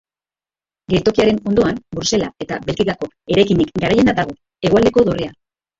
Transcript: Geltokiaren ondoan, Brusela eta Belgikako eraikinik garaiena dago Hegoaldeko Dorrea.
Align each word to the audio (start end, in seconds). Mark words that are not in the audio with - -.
Geltokiaren 0.93 1.37
ondoan, 1.51 1.77
Brusela 1.97 2.31
eta 2.47 2.59
Belgikako 2.71 3.13
eraikinik 3.37 3.79
garaiena 3.87 4.21
dago 4.23 4.39
Hegoaldeko 4.67 5.11
Dorrea. 5.13 5.35